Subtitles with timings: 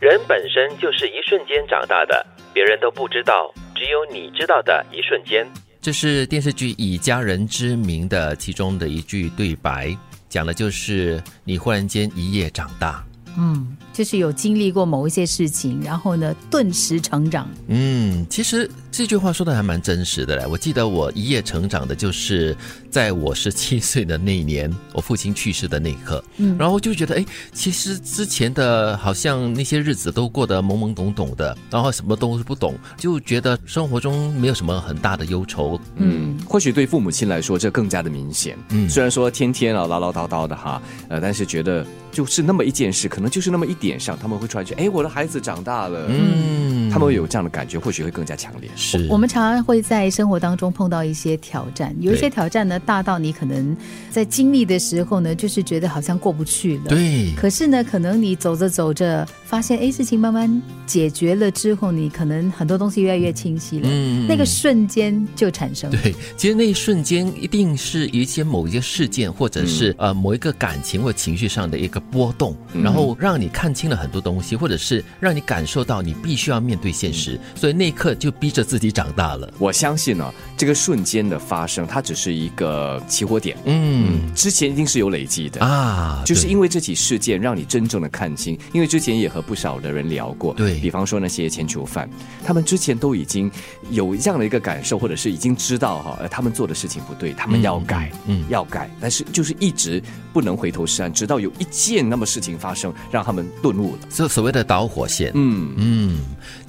[0.00, 5.46] 人本身就是一瞬间长大的，别人都不知道，只有你知道的一瞬间。
[5.78, 9.94] 这是电视剧《以家人之名》的其中的一句对白，
[10.26, 13.04] 讲的就是你忽然间一夜长大。
[13.36, 17.46] 嗯，就是有经历过某一些事情，然后呢，顿时成长。
[17.66, 20.46] 嗯，其实这句话说的还蛮真实的嘞。
[20.48, 22.56] 我记得我一夜成长的就是
[22.90, 26.24] 在我十七岁的那一年，我父亲去世的那一刻。
[26.38, 35.78] 嗯，然后就觉得，哎，其实之前的好像那些日子都过得懵懵懂懂的，然后什么都不懂，就觉得生活中没有什么很大的忧愁。
[35.96, 38.56] 嗯，或许对父母亲来说，这更加的明显。
[38.70, 40.80] 嗯，虽然说天天啊唠唠叨叨的哈，
[41.10, 46.06] 呃，但是觉得就是那么一件事，可能就是那么一点上，他们会突然觉得，哎，我的孩子长大了。
[46.08, 48.68] 嗯，他们会有这样的感觉，或许会更加强烈。
[48.76, 53.76] 是我们常常会在生活当中碰到一些挑战，有一些挑战呢，大到你可能
[54.10, 56.84] 在经历的时候呢，就是觉得好像过不去了。
[56.88, 63.88] 对，可是呢，可能你走着走着，发现哎，事情慢慢解决了之后，你可能很多东西越来越清晰了。
[63.90, 65.90] 嗯，那个瞬间就产生。
[65.90, 79.52] 对，其实那一瞬间一定是一些某一些事件，或者是呃某一个感情或情绪上的一个波动，然后让你看清了很多东西，或者是让你感受到你必须要面对现实，所以那一刻就逼着自己长大了。
[79.58, 83.56] 我相信呢，这个瞬间的发生，它只是一个起火点。
[83.64, 88.58] 嗯，之前一定是有累积的啊，就是因为这起事件让你真正的看清。
[88.72, 92.08] 因为之前也和不少的人聊过，对比方说那些前囚犯，
[92.44, 93.50] 他们之前都已经
[93.90, 103.98] 有这样的一个感受，或者是已经知道哈，呃，他们做的事情不对，他们要改，嗯，要改，但是就是一直不能回头是岸，直到有一件那么事情发生，让他们顿悟了。
[104.10, 105.30] 这所谓的导火线。
[105.34, 106.20] 嗯嗯，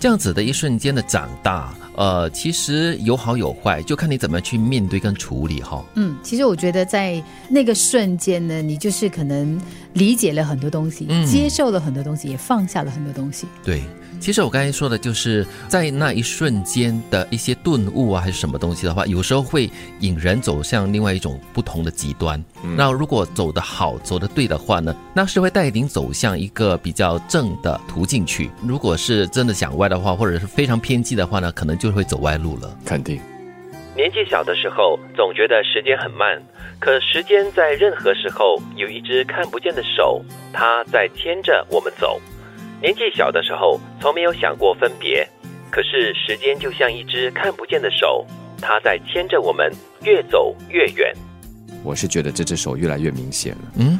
[0.02, 5.86] 这样子的一瞬间的长大，呃，其实有好有坏，就看你怎么去面对跟处理哈。
[5.94, 9.62] 嗯，其实我觉得在那个瞬间呢，你就是可能
[9.94, 13.46] 理解了很多东西，接受了很多东西，也放下了很多东西。
[13.64, 13.84] 对，
[14.20, 19.70] 其实我刚才说的就是在那一瞬间的一些顿悟啊，还是什么东西的话，有时候会
[20.00, 22.44] 引人走向另外一种不同的极端。
[22.76, 28.50] 那如果走得好，走得对的话呢，那是会带领走向一个比较正的途径去。
[28.66, 32.74] 如果是真的想歪的话，或者是非常偏激的话呢，可能就会走歪路了。
[32.86, 33.20] 肯定。
[33.94, 36.42] 年纪小的时候，总觉得时间很慢，
[36.80, 42.20] 可时间在任何时候有一只看不见的手，它在牵着我们走。
[42.82, 45.28] 年纪小的时候，从没有想过分别，
[45.70, 48.26] 可是时间就像一只看不见的手，
[48.62, 49.70] 它在牵着我们
[50.04, 51.14] 越走越远。
[51.84, 53.60] 我是觉得这只手越来越明显了。
[53.76, 54.00] 嗯，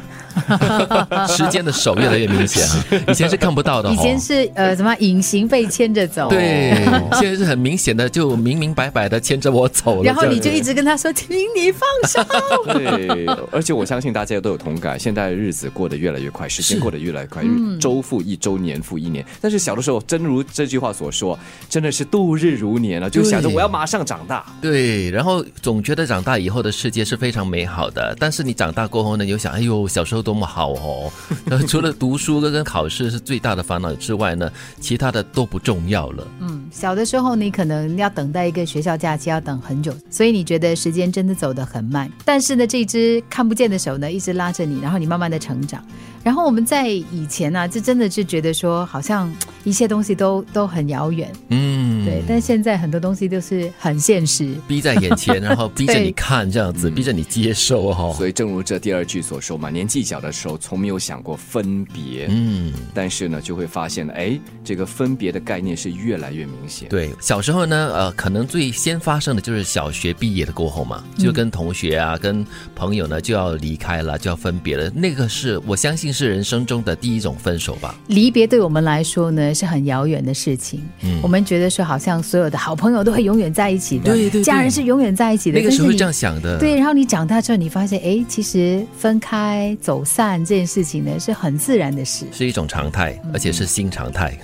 [1.28, 3.02] 时间的手越来越明显了！
[3.08, 6.74] 以前是看不到的，以前是呃什么隐形被牵着走，对，
[7.14, 10.04] 现在是很明显的，就明明白白的牵着我走了。
[10.04, 12.22] 然后你就一直跟他说：“请你放手。
[12.72, 17.42] ”对，而且我相信大家都有同感，现在日子过得越来越快，时间过得越来越快，
[17.80, 19.24] 周复一周，年复一年。
[19.40, 21.38] 但是小的时候，真如这句话所说，
[21.68, 24.46] 真的是度日如年了，就想着我要马上长大。
[24.60, 27.82] 对，然后总觉得长大以后的世界是非常美好。
[27.82, 31.12] 好的，但是你长大过后呢，又想，哎呦，小时候多么好哦！
[31.66, 36.24] 除了读书跟考试是最大的烦恼之外呢，其他的都不重要了。
[36.38, 42.08] 嗯，小的时候你可能要等待一个学校假期要等很久，所以你觉得时间真的走得很慢。
[42.24, 45.84] 但是呢，这只看不见的手呢，一直拉着你，然后你慢慢的成长。
[46.22, 49.28] 然后我们在以前呢，就真的是觉得说，好像
[49.64, 51.30] 一切东西都都很遥远。
[51.48, 52.22] 嗯，对。
[52.28, 58.12] 但现在很多东西都是很现实，逼在眼前， 然后逼着你看，这样子，逼着你接受哈。
[58.14, 62.28] 所以，正如这第二句所说嘛，年纪小的时候从没有想过分别。
[62.30, 66.88] 嗯，但是呢，就会发现，哎，这个分别的概念是越来越明显。
[66.88, 72.46] 对，小时候呢，呃，可能最先发生的就是小学毕业的过后嘛，就跟同学啊、跟
[72.76, 74.88] 朋友呢就要离开了，就要分别了。
[74.90, 76.12] 那个是我相信。
[76.12, 77.94] 是人生中的第一种分手吧。
[78.08, 80.82] 离别对我们来说呢是很遥远的事情。
[81.02, 85.58] 嗯，我们觉得说好像所有的好朋友都会永远在一起的，对对，家人是永远在一起的。
[85.58, 86.58] 那个时候这样想的。
[86.58, 94.36] 对，然后你长大之后，你发现，哎，其实分开走散这件事情呢是很自然的事，是一种常态，而且是新常态。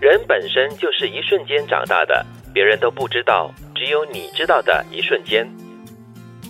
[0.00, 5.48] 人本身就是一瞬间长大的，别人都不知道，只有你知道的一瞬间。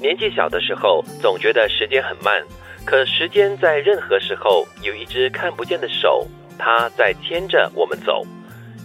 [0.00, 2.42] 年纪小的时候，总觉得时间很慢。
[2.84, 6.26] 可时间在任何时候有一只看不见的手，
[6.58, 8.22] 他在牵着我们走。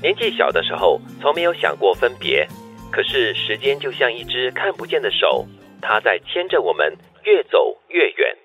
[0.01, 2.47] 年纪小的时候，从没有想过分别，
[2.91, 5.43] 可是时间就像一只看不见的手，
[5.81, 8.37] 它在牵着我们越走越远。